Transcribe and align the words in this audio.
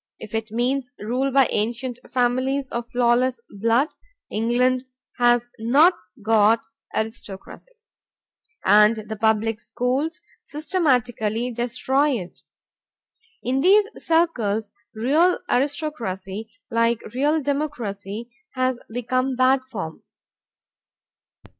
If 0.17 0.33
it 0.33 0.49
means 0.49 0.89
rule 0.97 1.31
by 1.31 1.45
ancient 1.51 1.99
families 2.09 2.71
or 2.71 2.81
flawless 2.81 3.39
blood, 3.51 3.89
England 4.31 4.85
has 5.19 5.47
not 5.59 5.93
got 6.25 6.63
aristocracy, 6.95 7.73
and 8.65 8.95
the 8.95 9.15
public 9.15 9.59
schools 9.61 10.19
systematically 10.43 11.51
destroy 11.51 12.13
it. 12.19 12.39
In 13.43 13.59
these 13.61 13.85
circles 13.97 14.73
real 14.95 15.37
aristocracy, 15.47 16.49
like 16.71 17.01
real 17.13 17.39
democracy, 17.39 18.31
has 18.55 18.79
become 18.89 19.35
bad 19.35 19.61
form. 19.65 20.01